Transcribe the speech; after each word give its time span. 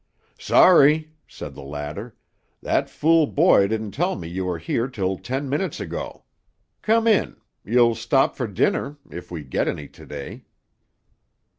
"Sorry," 0.39 1.11
said 1.27 1.53
the 1.53 1.61
latter; 1.61 2.15
"that 2.59 2.89
fool 2.89 3.27
boy 3.27 3.67
didn't 3.67 3.91
tell 3.91 4.15
me 4.15 4.27
you 4.27 4.45
were 4.45 4.57
here 4.57 4.87
till 4.87 5.15
ten 5.15 5.47
minutes 5.47 5.79
ago. 5.79 6.23
Come 6.81 7.05
in. 7.05 7.35
You'll 7.63 7.93
stop 7.93 8.35
for 8.35 8.47
dinner 8.47 8.97
if 9.11 9.29
we 9.29 9.43
get 9.43 9.67
any 9.67 9.87
to 9.89 10.05
day." 10.07 10.45